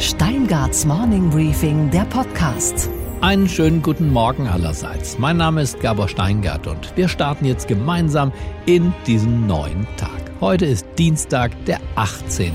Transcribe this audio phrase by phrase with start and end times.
[0.00, 2.88] Steingarts Morning Briefing, der Podcast.
[3.20, 5.18] Einen schönen guten Morgen allerseits.
[5.18, 8.32] Mein Name ist Gabor Steingart und wir starten jetzt gemeinsam
[8.64, 10.30] in diesen neuen Tag.
[10.40, 12.50] Heute ist Dienstag, der 18.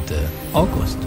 [0.54, 0.98] August.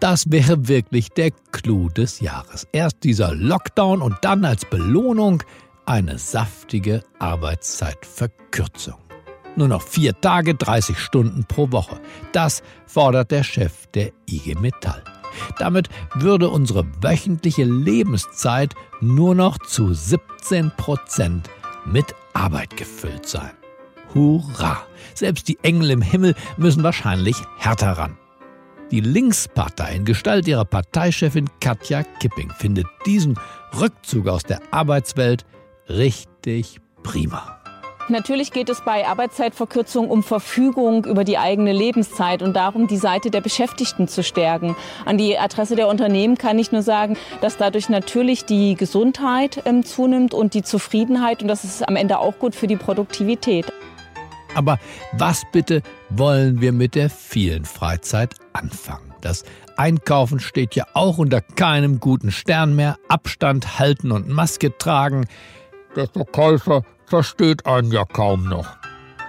[0.00, 2.68] Das wäre wirklich der Clou des Jahres.
[2.72, 5.42] Erst dieser Lockdown und dann als Belohnung
[5.86, 9.03] eine saftige Arbeitszeitverkürzung.
[9.56, 12.00] Nur noch vier Tage, 30 Stunden pro Woche.
[12.32, 15.02] Das fordert der Chef der IG Metall.
[15.58, 21.50] Damit würde unsere wöchentliche Lebenszeit nur noch zu 17 Prozent
[21.84, 23.52] mit Arbeit gefüllt sein.
[24.14, 24.82] Hurra!
[25.14, 28.16] Selbst die Engel im Himmel müssen wahrscheinlich härter ran.
[28.90, 33.38] Die Linkspartei in Gestalt ihrer Parteichefin Katja Kipping findet diesen
[33.80, 35.44] Rückzug aus der Arbeitswelt
[35.88, 37.63] richtig prima.
[38.08, 43.30] Natürlich geht es bei Arbeitszeitverkürzung um Verfügung über die eigene Lebenszeit und darum, die Seite
[43.30, 44.76] der Beschäftigten zu stärken.
[45.06, 49.84] An die Adresse der Unternehmen kann ich nur sagen, dass dadurch natürlich die Gesundheit ähm,
[49.84, 53.72] zunimmt und die Zufriedenheit und das ist am Ende auch gut für die Produktivität.
[54.54, 54.78] Aber
[55.12, 59.14] was bitte wollen wir mit der vielen Freizeit anfangen?
[59.22, 59.44] Das
[59.76, 62.98] Einkaufen steht ja auch unter keinem guten Stern mehr.
[63.08, 65.26] Abstand halten und Maske tragen.
[65.96, 68.66] Der Verkäufer versteht einen ja kaum noch.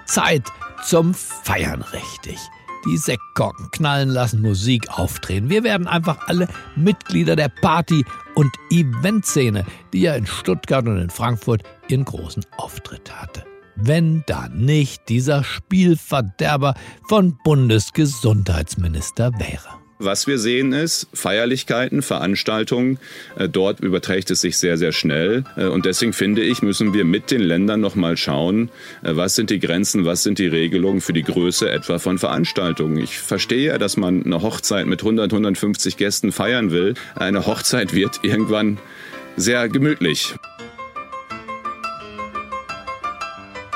[0.06, 0.44] Zeit
[0.84, 2.38] zum Feiern richtig.
[2.86, 5.50] Die Sektkorken knallen lassen, Musik aufdrehen.
[5.50, 11.10] Wir werden einfach alle Mitglieder der Party- und Eventszene, die ja in Stuttgart und in
[11.10, 13.44] Frankfurt ihren großen Auftritt hatte.
[13.76, 16.76] Wenn da nicht dieser Spielverderber
[17.10, 19.85] von Bundesgesundheitsminister wäre.
[19.98, 23.00] Was wir sehen ist, Feierlichkeiten, Veranstaltungen,
[23.38, 25.46] äh, dort überträgt es sich sehr, sehr schnell.
[25.56, 28.70] Äh, und deswegen finde ich, müssen wir mit den Ländern nochmal schauen,
[29.04, 32.98] äh, was sind die Grenzen, was sind die Regelungen für die Größe etwa von Veranstaltungen.
[32.98, 36.96] Ich verstehe ja, dass man eine Hochzeit mit 100, 150 Gästen feiern will.
[37.16, 38.80] Eine Hochzeit wird irgendwann
[39.38, 40.36] sehr gemütlich.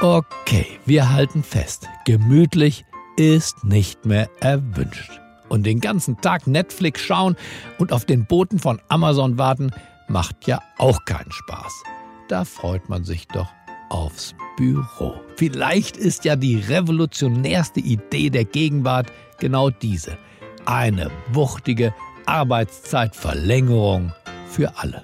[0.01, 2.83] Okay, wir halten fest, gemütlich
[3.15, 7.35] ist nicht mehr erwünscht und den ganzen Tag Netflix schauen
[7.77, 9.71] und auf den Booten von Amazon warten,
[10.07, 11.83] macht ja auch keinen Spaß.
[12.27, 13.49] Da freut man sich doch
[13.89, 15.15] aufs Büro.
[15.35, 20.17] Vielleicht ist ja die revolutionärste Idee der Gegenwart genau diese.
[20.65, 21.93] Eine wuchtige
[22.25, 24.13] Arbeitszeitverlängerung
[24.47, 25.01] für alle.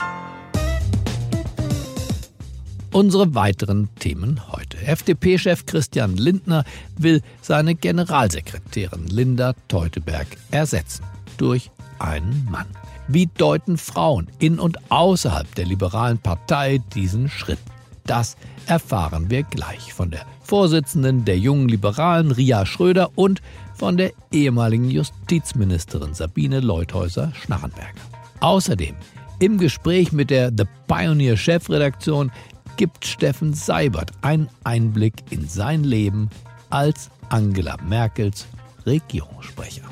[2.95, 4.77] Unsere weiteren Themen heute.
[4.77, 6.63] FDP-Chef Christian Lindner
[6.97, 11.03] will seine Generalsekretärin Linda Teuteberg ersetzen
[11.35, 12.67] durch einen Mann.
[13.09, 17.59] Wie deuten Frauen in und außerhalb der liberalen Partei diesen Schritt?
[18.05, 23.41] Das erfahren wir gleich von der Vorsitzenden der jungen Liberalen Ria Schröder und
[23.73, 27.99] von der ehemaligen Justizministerin Sabine Leuthäuser-Schnarrenberger.
[28.39, 28.95] Außerdem
[29.39, 32.31] im Gespräch mit der The Pioneer Chefredaktion
[32.77, 36.29] gibt Steffen Seibert einen Einblick in sein Leben
[36.69, 38.47] als Angela Merkels
[38.85, 39.83] Regierungssprecher.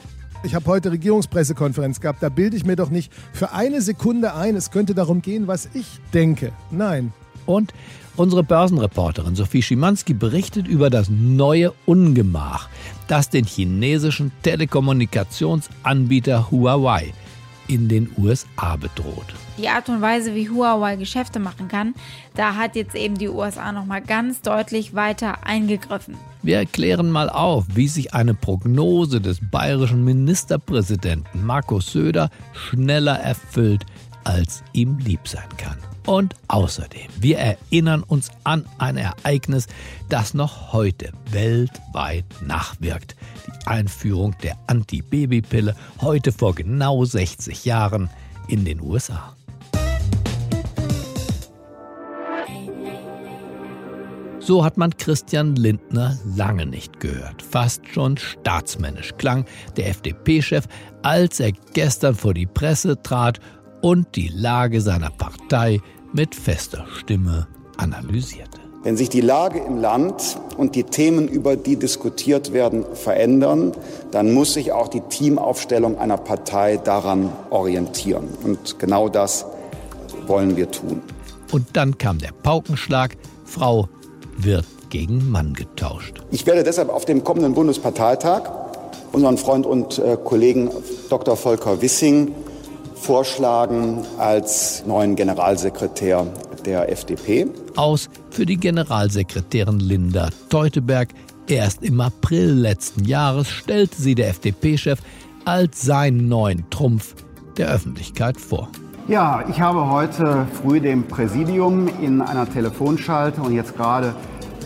[0.43, 2.21] Ich habe heute Regierungspressekonferenz gehabt.
[2.21, 5.69] Da bilde ich mir doch nicht für eine Sekunde ein, es könnte darum gehen, was
[5.73, 6.51] ich denke.
[6.69, 7.13] Nein.
[7.45, 7.73] Und
[8.15, 12.69] unsere Börsenreporterin Sophie Schimanski berichtet über das neue Ungemach,
[13.07, 17.13] das den chinesischen Telekommunikationsanbieter Huawei
[17.73, 19.25] in den USA bedroht.
[19.57, 21.95] Die Art und Weise, wie Huawei Geschäfte machen kann,
[22.35, 26.15] da hat jetzt eben die USA noch mal ganz deutlich weiter eingegriffen.
[26.43, 33.85] Wir erklären mal auf, wie sich eine Prognose des bayerischen Ministerpräsidenten Markus Söder schneller erfüllt,
[34.23, 35.77] als ihm lieb sein kann.
[36.05, 39.67] Und außerdem, wir erinnern uns an ein Ereignis,
[40.09, 43.15] das noch heute weltweit nachwirkt.
[43.47, 48.09] Die Einführung der Antibabypille heute vor genau 60 Jahren
[48.47, 49.35] in den USA.
[54.45, 57.41] So hat man Christian Lindner lange nicht gehört.
[57.41, 59.45] Fast schon staatsmännisch klang
[59.77, 60.65] der FDP-Chef,
[61.01, 63.39] als er gestern vor die Presse trat
[63.81, 65.79] und die Lage seiner Partei
[66.11, 67.47] mit fester Stimme
[67.77, 68.62] analysierte.
[68.83, 73.71] Wenn sich die Lage im Land und die Themen, über die diskutiert werden, verändern,
[74.11, 78.27] dann muss sich auch die Teamaufstellung einer Partei daran orientieren.
[78.43, 79.45] Und genau das
[80.27, 81.01] wollen wir tun.
[81.53, 83.15] Und dann kam der Paukenschlag,
[83.45, 83.87] Frau
[84.37, 86.21] wird gegen Mann getauscht.
[86.31, 88.51] Ich werde deshalb auf dem kommenden Bundesparteitag
[89.13, 90.69] unseren Freund und äh, Kollegen
[91.09, 91.37] Dr.
[91.37, 92.35] Volker Wissing
[92.95, 96.27] vorschlagen als neuen Generalsekretär
[96.65, 97.47] der FDP.
[97.75, 101.09] Aus für die Generalsekretärin Linda Teuteberg
[101.47, 104.99] Erst im April letzten Jahres stellte sie der FDP-Chef
[105.43, 107.15] als seinen neuen Trumpf
[107.57, 108.69] der Öffentlichkeit vor.
[109.09, 114.15] Ja, ich habe heute früh dem Präsidium in einer Telefonschalte und jetzt gerade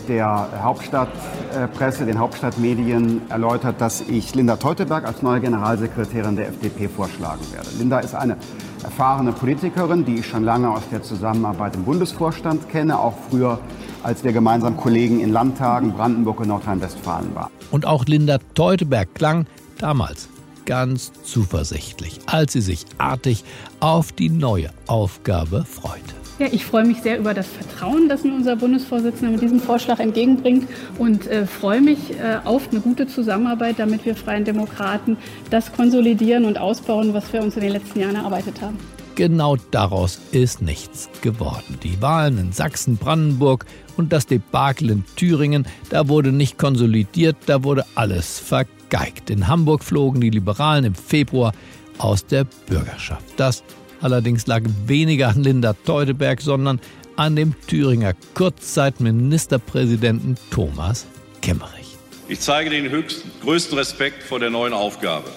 [0.06, 7.42] der Hauptstadtpresse, den Hauptstadtmedien erläutert, dass ich Linda Teuteberg als neue Generalsekretärin der FDP vorschlagen
[7.52, 7.68] werde.
[7.76, 8.36] Linda ist eine
[8.82, 13.58] erfahrene Politikerin, die ich schon lange aus der Zusammenarbeit im Bundesvorstand kenne, auch früher,
[14.02, 17.50] als wir gemeinsam Kollegen in Landtagen Brandenburg und Nordrhein-Westfalen waren.
[17.70, 19.46] Und auch Linda Teuteberg klang
[19.78, 20.28] damals
[20.64, 23.44] ganz zuversichtlich, als sie sich artig
[23.80, 26.17] auf die neue Aufgabe freute.
[26.38, 29.98] Ja, ich freue mich sehr über das Vertrauen, das mir unser Bundesvorsitzender mit diesem Vorschlag
[29.98, 35.16] entgegenbringt und äh, freue mich äh, auf eine gute Zusammenarbeit, damit wir Freien Demokraten
[35.50, 38.78] das konsolidieren und ausbauen, was wir uns in den letzten Jahren erarbeitet haben.
[39.16, 41.76] Genau daraus ist nichts geworden.
[41.82, 47.64] Die Wahlen in Sachsen, Brandenburg und das Debakel in Thüringen, da wurde nicht konsolidiert, da
[47.64, 49.28] wurde alles vergeigt.
[49.30, 51.52] In Hamburg flogen die Liberalen im Februar
[51.98, 53.24] aus der Bürgerschaft.
[53.36, 53.64] Das
[54.00, 56.80] Allerdings lag weniger an Linda Teuteberg, sondern
[57.16, 61.06] an dem Thüringer Kurzzeitministerpräsidenten Thomas
[61.42, 61.96] Kemmerich.
[62.28, 65.28] Ich zeige den höchsten, größten Respekt vor der neuen Aufgabe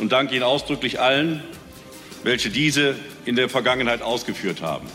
[0.00, 1.42] und danke Ihnen ausdrücklich allen,
[2.24, 4.86] welche diese in der Vergangenheit ausgeführt haben.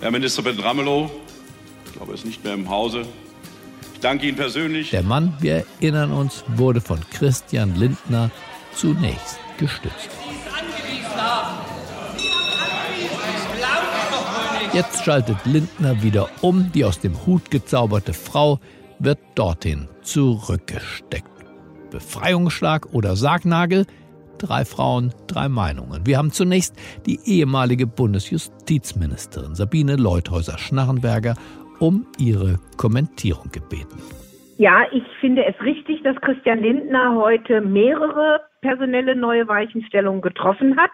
[0.00, 1.10] Herr Ministerpräsident Ramelow,
[1.86, 3.02] ich glaube, er ist nicht mehr im Hause.
[3.94, 4.90] Ich danke Ihnen persönlich.
[4.90, 8.30] Der Mann, wir erinnern uns, wurde von Christian Lindner
[8.74, 10.10] zunächst gestützt.
[14.76, 16.70] Jetzt schaltet Lindner wieder um.
[16.74, 18.58] Die aus dem Hut gezauberte Frau
[18.98, 21.30] wird dorthin zurückgesteckt.
[21.90, 23.86] Befreiungsschlag oder Sargnagel?
[24.36, 26.04] Drei Frauen, drei Meinungen.
[26.04, 26.76] Wir haben zunächst
[27.06, 31.36] die ehemalige Bundesjustizministerin Sabine Leuthäuser-Schnarrenberger
[31.80, 33.96] um ihre Kommentierung gebeten.
[34.58, 40.90] Ja, ich finde es richtig, dass Christian Lindner heute mehrere personelle neue Weichenstellungen getroffen hat.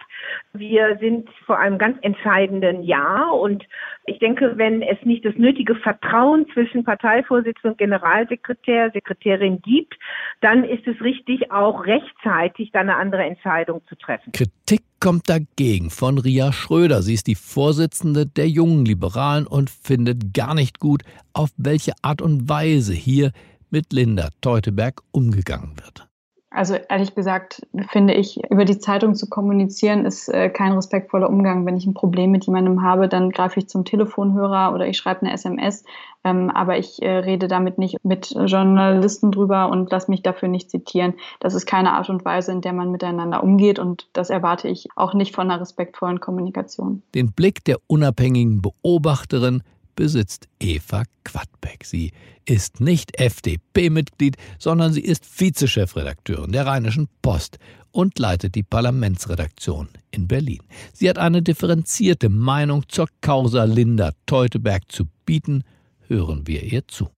[0.52, 3.64] Wir sind vor einem ganz entscheidenden Jahr und
[4.04, 9.94] ich denke, wenn es nicht das nötige Vertrauen zwischen Parteivorsitzender und Generalsekretär, Sekretärin gibt,
[10.42, 14.32] dann ist es richtig, auch rechtzeitig dann eine andere Entscheidung zu treffen.
[14.32, 17.00] Kritik kommt dagegen von Ria Schröder.
[17.00, 22.20] Sie ist die Vorsitzende der jungen Liberalen und findet gar nicht gut, auf welche Art
[22.20, 23.32] und Weise hier
[23.70, 26.11] mit Linda Teuteberg umgegangen wird.
[26.54, 31.64] Also ehrlich gesagt finde ich, über die Zeitung zu kommunizieren ist äh, kein respektvoller Umgang.
[31.64, 35.22] Wenn ich ein Problem mit jemandem habe, dann greife ich zum Telefonhörer oder ich schreibe
[35.22, 35.84] eine SMS.
[36.24, 40.70] Ähm, aber ich äh, rede damit nicht mit Journalisten drüber und lasse mich dafür nicht
[40.70, 41.14] zitieren.
[41.40, 44.88] Das ist keine Art und Weise, in der man miteinander umgeht und das erwarte ich
[44.94, 47.02] auch nicht von einer respektvollen Kommunikation.
[47.14, 49.62] Den Blick der unabhängigen Beobachterin
[49.94, 51.84] besitzt Eva Quadbeck.
[51.84, 52.12] Sie
[52.44, 57.58] ist nicht FDP-Mitglied, sondern sie ist Vizechefredakteurin der Rheinischen Post
[57.90, 60.62] und leitet die Parlamentsredaktion in Berlin.
[60.92, 65.64] Sie hat eine differenzierte Meinung zur Causa Linda Teuteberg zu bieten.
[66.08, 67.08] Hören wir ihr zu.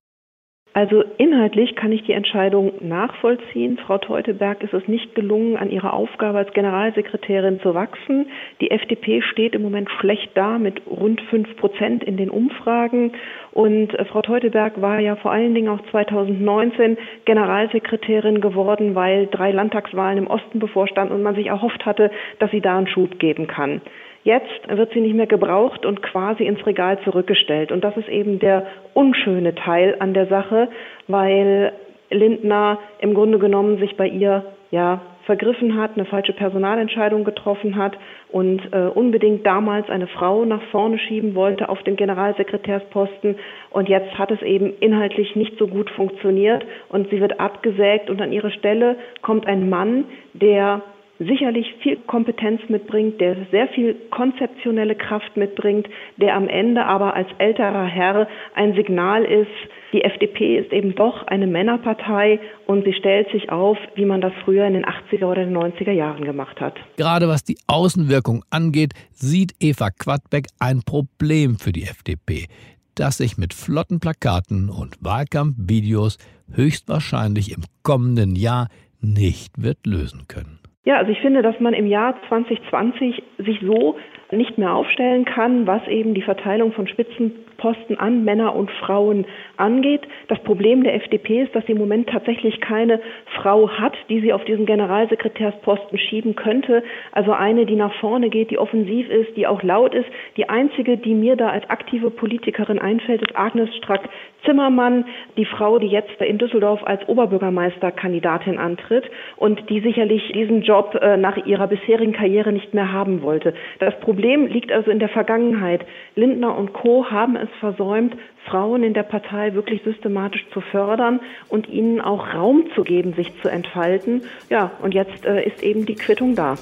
[0.75, 3.77] Also inhaltlich kann ich die Entscheidung nachvollziehen.
[3.77, 8.27] Frau Teuteberg ist es nicht gelungen, an ihrer Aufgabe als Generalsekretärin zu wachsen.
[8.59, 13.13] Die FDP steht im Moment schlecht da mit rund fünf Prozent in den Umfragen.
[13.53, 19.51] Und äh, Frau Teuteberg war ja vor allen Dingen auch 2019 Generalsekretärin geworden, weil drei
[19.51, 23.47] Landtagswahlen im Osten bevorstanden und man sich erhofft hatte, dass sie da einen Schub geben
[23.47, 23.79] kann.
[24.25, 27.71] Jetzt wird sie nicht mehr gebraucht und quasi ins Regal zurückgestellt.
[27.71, 28.65] Und das ist eben der
[28.95, 30.67] unschöne Teil an der Sache,
[31.07, 31.73] weil
[32.09, 37.95] Lindner im Grunde genommen sich bei ihr ja vergriffen hat, eine falsche Personalentscheidung getroffen hat
[38.31, 43.35] und äh, unbedingt damals eine Frau nach vorne schieben wollte auf den Generalsekretärsposten.
[43.69, 48.19] Und jetzt hat es eben inhaltlich nicht so gut funktioniert und sie wird abgesägt und
[48.21, 50.81] an ihre Stelle kommt ein Mann, der
[51.19, 57.27] sicherlich viel Kompetenz mitbringt, der sehr viel konzeptionelle Kraft mitbringt, der am Ende aber als
[57.37, 59.47] älterer Herr ein Signal ist,
[59.93, 64.33] die FDP ist eben doch eine Männerpartei und sie stellt sich auf, wie man das
[64.43, 66.75] früher in den 80er oder den 90er Jahren gemacht hat.
[66.97, 72.47] Gerade was die Außenwirkung angeht, sieht Eva Quadbeck ein Problem für die FDP,
[72.95, 76.17] das sich mit flotten Plakaten und Wahlkampfvideos
[76.51, 78.67] höchstwahrscheinlich im kommenden Jahr
[78.99, 80.54] nicht wird lösen können.
[80.85, 83.97] Ja, also ich finde, dass man im Jahr 2020 sich so
[84.31, 89.25] nicht mehr aufstellen kann, was eben die Verteilung von Spitzen Posten an Männer und Frauen
[89.57, 90.01] angeht.
[90.27, 92.99] Das Problem der FDP ist, dass sie im Moment tatsächlich keine
[93.35, 96.83] Frau hat, die sie auf diesen Generalsekretärsposten schieben könnte.
[97.11, 100.07] Also eine, die nach vorne geht, die offensiv ist, die auch laut ist.
[100.37, 105.05] Die einzige, die mir da als aktive Politikerin einfällt, ist Agnes Strack-Zimmermann,
[105.37, 111.17] die Frau, die jetzt in Düsseldorf als Oberbürgermeisterkandidatin antritt und die sicherlich diesen Job äh,
[111.17, 113.53] nach ihrer bisherigen Karriere nicht mehr haben wollte.
[113.79, 115.85] Das Problem liegt also in der Vergangenheit.
[116.15, 117.05] Lindner und Co.
[117.09, 118.15] haben es versäumt,
[118.49, 123.31] Frauen in der Partei wirklich systematisch zu fördern und ihnen auch Raum zu geben, sich
[123.41, 124.23] zu entfalten.
[124.49, 126.55] Ja, und jetzt äh, ist eben die Quittung da.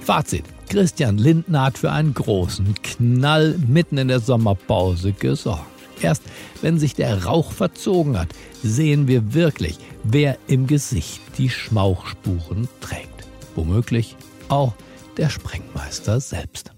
[0.00, 0.44] Fazit.
[0.68, 5.64] Christian Lindner hat für einen großen Knall mitten in der Sommerpause gesorgt.
[6.00, 6.22] Erst
[6.62, 8.28] wenn sich der Rauch verzogen hat,
[8.62, 13.26] sehen wir wirklich, wer im Gesicht die Schmauchspuren trägt.
[13.56, 14.16] Womöglich
[14.48, 14.74] auch
[15.16, 16.72] der Sprengmeister selbst.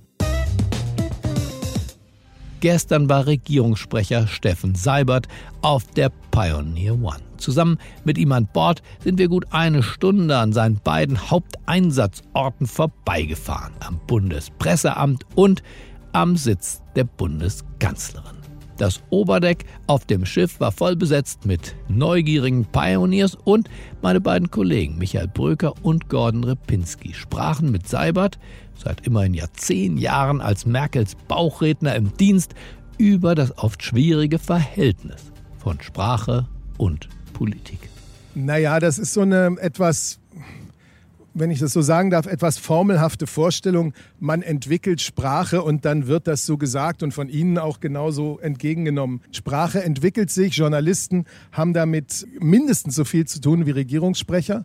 [2.63, 5.27] Gestern war Regierungssprecher Steffen Seibert
[5.63, 7.19] auf der Pioneer One.
[7.37, 13.73] Zusammen mit ihm an Bord sind wir gut eine Stunde an seinen beiden Haupteinsatzorten vorbeigefahren,
[13.81, 15.65] am Bundespresseamt und
[16.13, 18.37] am Sitz der Bundeskanzlerin.
[18.79, 23.69] Das Oberdeck auf dem Schiff war voll besetzt mit neugierigen Pioneers und
[24.03, 28.39] meine beiden Kollegen Michael Bröker und Gordon Repinski sprachen mit Seibert,
[28.85, 32.55] seit immerhin ja zehn Jahren als Merkels Bauchredner im Dienst,
[32.99, 36.47] über das oft schwierige Verhältnis von Sprache
[36.79, 37.89] und Politik.
[38.35, 40.21] Naja, das ist so eine etwas
[41.35, 46.27] wenn ich das so sagen darf, etwas formelhafte Vorstellung, man entwickelt Sprache und dann wird
[46.27, 49.21] das so gesagt und von Ihnen auch genauso entgegengenommen.
[49.33, 54.65] Sprache entwickelt sich, Journalisten haben damit mindestens so viel zu tun wie Regierungssprecher.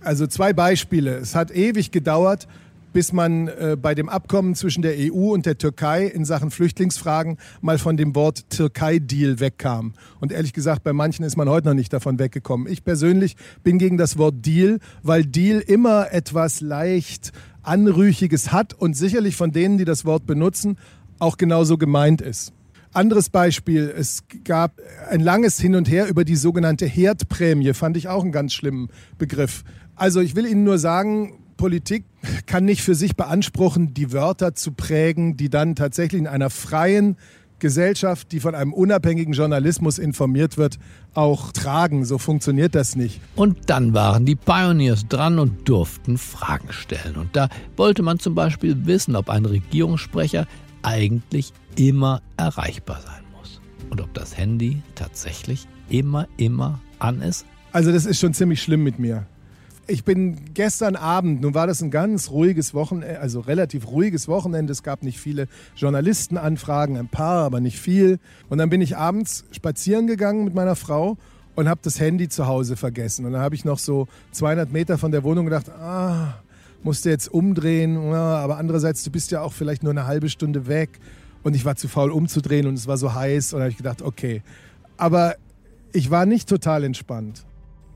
[0.00, 1.16] Also zwei Beispiele.
[1.16, 2.48] Es hat ewig gedauert,
[2.92, 7.38] bis man äh, bei dem Abkommen zwischen der EU und der Türkei in Sachen Flüchtlingsfragen
[7.60, 9.94] mal von dem Wort Türkei-Deal wegkam.
[10.20, 12.70] Und ehrlich gesagt, bei manchen ist man heute noch nicht davon weggekommen.
[12.70, 18.94] Ich persönlich bin gegen das Wort Deal, weil Deal immer etwas leicht Anrüchiges hat und
[18.94, 20.78] sicherlich von denen, die das Wort benutzen,
[21.18, 22.52] auch genauso gemeint ist.
[22.94, 24.80] Anderes Beispiel, es gab
[25.10, 28.88] ein langes Hin und Her über die sogenannte Herdprämie, fand ich auch einen ganz schlimmen
[29.18, 29.62] Begriff.
[29.94, 32.04] Also ich will Ihnen nur sagen, Politik
[32.46, 37.16] kann nicht für sich beanspruchen, die Wörter zu prägen, die dann tatsächlich in einer freien
[37.58, 40.78] Gesellschaft, die von einem unabhängigen Journalismus informiert wird,
[41.14, 42.04] auch tragen.
[42.04, 43.20] So funktioniert das nicht.
[43.34, 47.16] Und dann waren die Pioneers dran und durften Fragen stellen.
[47.16, 50.46] Und da wollte man zum Beispiel wissen, ob ein Regierungssprecher
[50.82, 53.60] eigentlich immer erreichbar sein muss.
[53.90, 57.44] Und ob das Handy tatsächlich immer, immer an ist.
[57.72, 59.26] Also das ist schon ziemlich schlimm mit mir
[59.90, 64.70] ich bin gestern Abend, nun war das ein ganz ruhiges Wochenende, also relativ ruhiges Wochenende.
[64.70, 68.18] Es gab nicht viele Journalistenanfragen, ein paar, aber nicht viel.
[68.50, 71.16] Und dann bin ich abends spazieren gegangen mit meiner Frau
[71.56, 73.24] und habe das Handy zu Hause vergessen.
[73.24, 76.34] Und dann habe ich noch so 200 Meter von der Wohnung gedacht, ah,
[76.82, 77.96] musst du jetzt umdrehen.
[77.96, 81.00] Aber andererseits, du bist ja auch vielleicht nur eine halbe Stunde weg.
[81.42, 83.54] Und ich war zu faul umzudrehen und es war so heiß.
[83.54, 84.42] Und da habe ich gedacht, okay.
[84.98, 85.36] Aber
[85.94, 87.46] ich war nicht total entspannt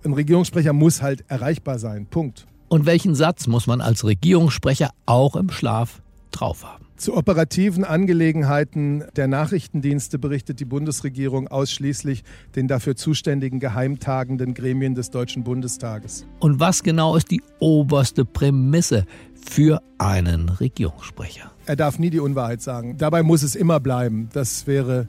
[0.04, 2.06] ein Regierungssprecher muss halt erreichbar sein.
[2.06, 2.46] Punkt.
[2.68, 6.86] Und welchen Satz muss man als Regierungssprecher auch im Schlaf drauf haben?
[6.96, 12.22] Zu operativen Angelegenheiten der Nachrichtendienste berichtet die Bundesregierung ausschließlich
[12.54, 16.24] den dafür zuständigen geheimtagenden Gremien des Deutschen Bundestages.
[16.38, 19.04] Und was genau ist die oberste Prämisse
[19.34, 21.50] für einen Regierungssprecher?
[21.66, 22.96] Er darf nie die Unwahrheit sagen.
[22.98, 24.28] Dabei muss es immer bleiben.
[24.32, 25.08] Das wäre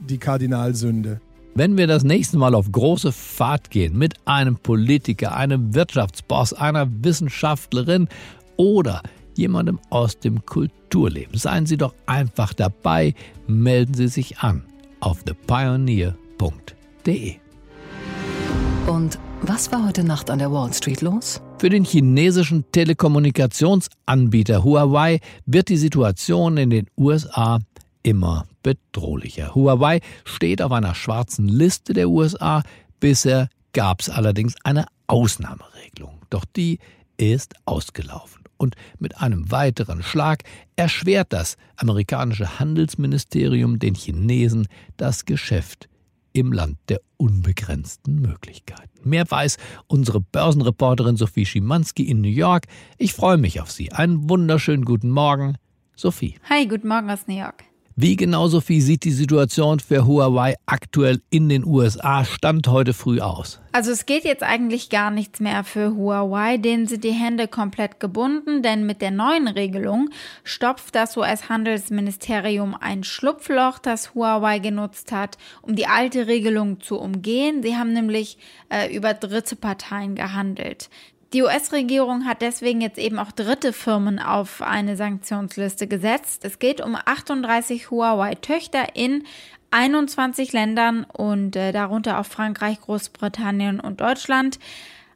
[0.00, 1.20] die Kardinalsünde.
[1.58, 6.86] Wenn wir das nächste Mal auf große Fahrt gehen mit einem Politiker, einem Wirtschaftsboss, einer
[7.02, 8.06] Wissenschaftlerin
[8.56, 9.02] oder
[9.36, 13.12] jemandem aus dem Kulturleben, seien Sie doch einfach dabei,
[13.48, 14.62] melden Sie sich an
[15.00, 16.14] auf thepioneer.de.
[18.86, 21.42] Und was war heute Nacht an der Wall Street los?
[21.58, 27.58] Für den chinesischen Telekommunikationsanbieter Huawei wird die Situation in den USA
[28.08, 29.54] immer bedrohlicher.
[29.54, 32.62] Huawei steht auf einer schwarzen Liste der USA.
[33.00, 36.22] Bisher gab es allerdings eine Ausnahmeregelung.
[36.30, 36.78] Doch die
[37.18, 38.44] ist ausgelaufen.
[38.56, 40.42] Und mit einem weiteren Schlag
[40.74, 45.90] erschwert das amerikanische Handelsministerium den Chinesen das Geschäft
[46.32, 49.06] im Land der unbegrenzten Möglichkeiten.
[49.06, 52.64] Mehr weiß unsere Börsenreporterin Sophie Schimanski in New York.
[52.96, 53.92] Ich freue mich auf Sie.
[53.92, 55.58] Einen wunderschönen guten Morgen,
[55.94, 56.36] Sophie.
[56.48, 57.67] Hi, guten Morgen aus New York.
[58.00, 63.18] Wie genau, Sophie, sieht die Situation für Huawei aktuell in den USA Stand heute früh
[63.18, 63.58] aus?
[63.72, 67.98] Also es geht jetzt eigentlich gar nichts mehr für Huawei, denen sind die Hände komplett
[67.98, 70.10] gebunden, denn mit der neuen Regelung
[70.44, 77.64] stopft das US-Handelsministerium ein Schlupfloch, das Huawei genutzt hat, um die alte Regelung zu umgehen.
[77.64, 78.38] Sie haben nämlich
[78.68, 80.88] äh, über dritte Parteien gehandelt.
[81.34, 86.42] Die US-Regierung hat deswegen jetzt eben auch dritte Firmen auf eine Sanktionsliste gesetzt.
[86.42, 89.24] Es geht um 38 Huawei-Töchter in
[89.70, 94.58] 21 Ländern und äh, darunter auch Frankreich, Großbritannien und Deutschland.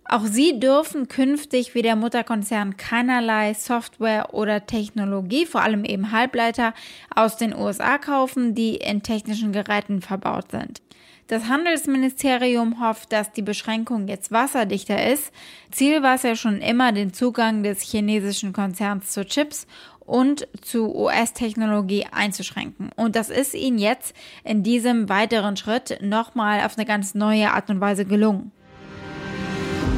[0.05, 6.75] Auch sie dürfen künftig wie der Mutterkonzern keinerlei Software oder Technologie, vor allem eben Halbleiter,
[7.15, 10.83] aus den USA kaufen, die in technischen Geräten verbaut sind.
[11.33, 15.33] Das Handelsministerium hofft, dass die Beschränkung jetzt wasserdichter ist.
[15.71, 19.67] Ziel war es ja schon immer, den Zugang des chinesischen Konzerns zu Chips
[20.01, 22.91] und zu US-Technologie einzuschränken.
[22.97, 27.71] Und das ist ihnen jetzt in diesem weiteren Schritt nochmal auf eine ganz neue Art
[27.71, 28.53] und Weise gelungen.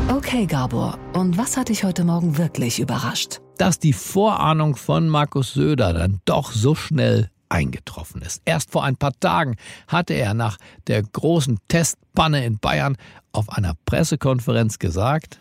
[0.09, 3.41] Okay, Gabor, und was hat dich heute Morgen wirklich überrascht?
[3.59, 8.43] Dass die Vorahnung von Markus Söder dann doch so schnell eingetroffen ist.
[8.45, 9.57] Erst vor ein paar Tagen
[9.87, 10.59] hatte er nach
[10.89, 12.97] der großen Testpanne in Bayern
[13.33, 15.39] auf einer Pressekonferenz gesagt,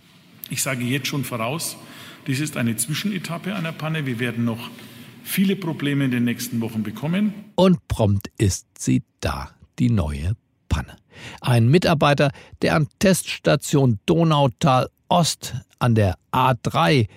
[0.49, 1.77] ich sage jetzt schon voraus,
[2.27, 4.05] dies ist eine Zwischenetappe einer Panne.
[4.05, 4.69] Wir werden noch
[5.23, 7.33] viele Probleme in den nächsten Wochen bekommen.
[7.55, 10.33] Und prompt ist sie da, die neue
[10.69, 10.95] Panne.
[11.41, 17.07] Ein Mitarbeiter, der an Teststation Donautal Ost an der A3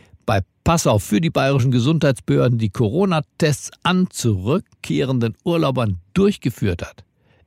[0.66, 7.04] bei Passau für die bayerischen Gesundheitsbehörden die Corona-Tests an zurückkehrenden Urlaubern durchgeführt hat,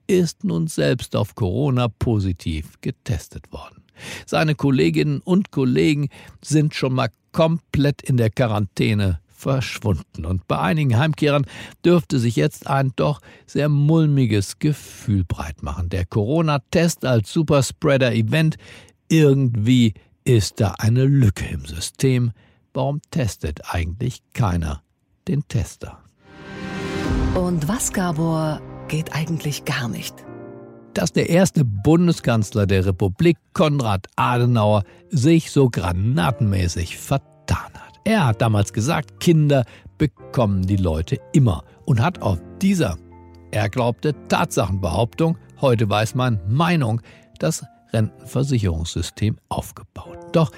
[0.07, 3.83] ist nun selbst auf Corona positiv getestet worden.
[4.25, 6.07] Seine Kolleginnen und Kollegen
[6.41, 10.25] sind schon mal komplett in der Quarantäne verschwunden.
[10.25, 11.45] Und bei einigen Heimkehrern
[11.83, 15.89] dürfte sich jetzt ein doch sehr mulmiges Gefühl breit machen.
[15.89, 18.55] Der Corona-Test als Superspreader-Event,
[19.09, 22.31] irgendwie ist da eine Lücke im System,
[22.73, 24.83] Warum testet eigentlich keiner
[25.27, 25.99] den Tester?
[27.35, 30.13] Und was, Gabor, geht eigentlich gar nicht?
[30.93, 37.99] Dass der erste Bundeskanzler der Republik, Konrad Adenauer, sich so granatenmäßig vertan hat.
[38.05, 39.65] Er hat damals gesagt, Kinder
[39.97, 42.97] bekommen die Leute immer und hat auf dieser,
[43.51, 47.01] er glaubte, Tatsachenbehauptung, heute weiß man Meinung,
[47.39, 50.17] das Rentenversicherungssystem aufgebaut.
[50.33, 50.51] Doch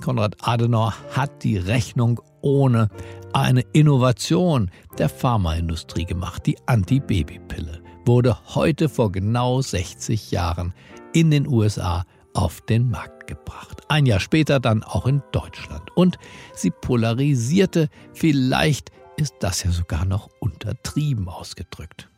[0.00, 2.88] Konrad Adenauer hat die Rechnung ohne
[3.32, 6.46] eine Innovation der Pharmaindustrie gemacht.
[6.46, 10.72] Die Antibabypille wurde heute vor genau 60 Jahren
[11.12, 13.82] in den USA auf den Markt gebracht.
[13.88, 15.90] Ein Jahr später dann auch in Deutschland.
[15.96, 16.18] Und
[16.54, 22.08] sie polarisierte, vielleicht ist das ja sogar noch untertrieben ausgedrückt.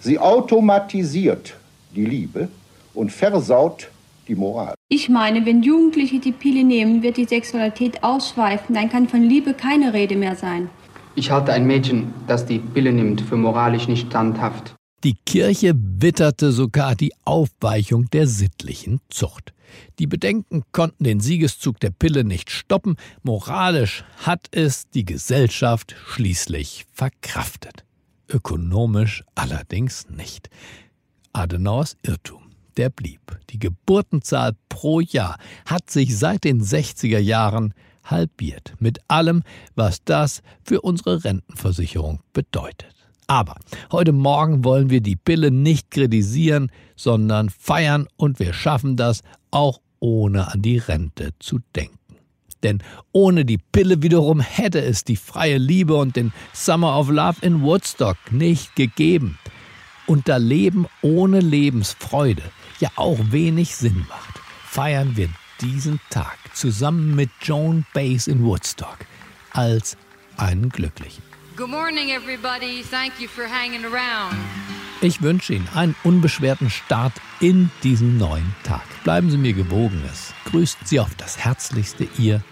[0.00, 1.54] Sie automatisiert
[1.94, 2.48] die Liebe
[2.94, 3.88] und versaut
[4.28, 4.74] die Moral.
[4.88, 8.74] Ich meine, wenn Jugendliche die Pille nehmen, wird die Sexualität ausschweifen.
[8.74, 10.68] Dann kann von Liebe keine Rede mehr sein.
[11.14, 14.74] Ich halte ein Mädchen, das die Pille nimmt, für moralisch nicht standhaft.
[15.04, 19.52] Die Kirche witterte sogar die Aufweichung der sittlichen Zucht.
[19.98, 22.96] Die Bedenken konnten den Siegeszug der Pille nicht stoppen.
[23.22, 27.84] Moralisch hat es die Gesellschaft schließlich verkraftet.
[28.28, 30.50] Ökonomisch allerdings nicht.
[31.32, 33.38] Adenauers Irrtum der blieb.
[33.50, 39.42] Die Geburtenzahl pro Jahr hat sich seit den 60er Jahren halbiert, mit allem,
[39.74, 42.94] was das für unsere Rentenversicherung bedeutet.
[43.26, 43.56] Aber
[43.90, 49.80] heute Morgen wollen wir die Pille nicht kritisieren, sondern feiern und wir schaffen das auch
[50.00, 51.98] ohne an die Rente zu denken.
[52.62, 52.82] Denn
[53.12, 57.62] ohne die Pille wiederum hätte es die freie Liebe und den Summer of Love in
[57.62, 59.38] Woodstock nicht gegeben.
[60.06, 62.42] Und da Leben ohne Lebensfreude
[62.82, 65.28] ja auch wenig Sinn macht, feiern wir
[65.60, 68.98] diesen Tag zusammen mit Joan Baez in Woodstock
[69.52, 69.96] als
[70.36, 71.22] einen glücklichen.
[71.56, 72.82] Good morning everybody.
[72.82, 74.36] Thank you for hanging around.
[75.00, 78.82] Ich wünsche Ihnen einen unbeschwerten Start in diesen neuen Tag.
[79.04, 80.02] Bleiben Sie mir gewogen.
[80.10, 82.42] Es grüßt Sie auf das Herzlichste, Ihr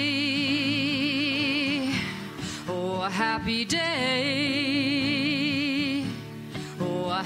[2.67, 4.96] Oh, happy day.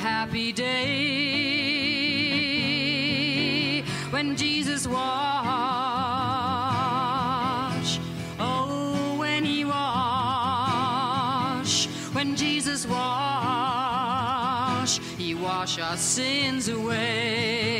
[0.01, 1.21] Happy day
[4.09, 5.05] when Jesus wash.
[8.39, 9.85] Oh, when he wash,
[12.15, 13.81] when Jesus wash,
[15.19, 17.80] he wash our sins away.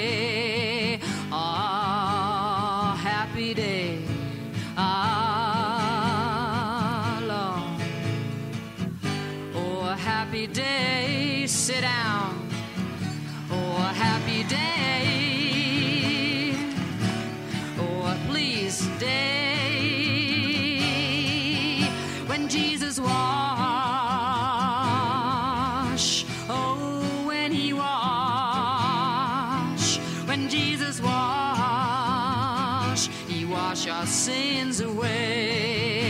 [30.99, 36.10] wash, He wash our sins away.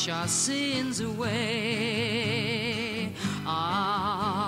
[0.00, 1.40] wash our sins away.
[3.44, 4.39] Ah.